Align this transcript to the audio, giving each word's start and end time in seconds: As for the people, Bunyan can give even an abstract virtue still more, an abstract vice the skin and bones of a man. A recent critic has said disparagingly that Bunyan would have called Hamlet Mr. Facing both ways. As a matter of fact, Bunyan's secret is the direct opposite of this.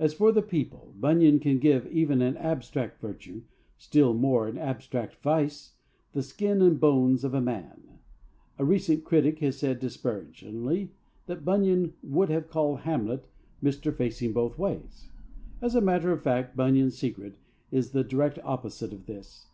As 0.00 0.12
for 0.14 0.32
the 0.32 0.42
people, 0.42 0.92
Bunyan 0.98 1.38
can 1.38 1.60
give 1.60 1.86
even 1.92 2.20
an 2.22 2.36
abstract 2.38 3.00
virtue 3.00 3.42
still 3.78 4.12
more, 4.14 4.48
an 4.48 4.58
abstract 4.58 5.22
vice 5.22 5.74
the 6.10 6.24
skin 6.24 6.60
and 6.60 6.80
bones 6.80 7.22
of 7.22 7.34
a 7.34 7.40
man. 7.40 8.00
A 8.58 8.64
recent 8.64 9.04
critic 9.04 9.38
has 9.38 9.58
said 9.58 9.78
disparagingly 9.78 10.90
that 11.26 11.44
Bunyan 11.44 11.92
would 12.02 12.30
have 12.30 12.50
called 12.50 12.80
Hamlet 12.80 13.28
Mr. 13.62 13.94
Facing 13.96 14.32
both 14.32 14.58
ways. 14.58 15.08
As 15.62 15.76
a 15.76 15.80
matter 15.80 16.10
of 16.10 16.20
fact, 16.24 16.56
Bunyan's 16.56 16.98
secret 16.98 17.36
is 17.70 17.92
the 17.92 18.02
direct 18.02 18.40
opposite 18.42 18.92
of 18.92 19.06
this. 19.06 19.46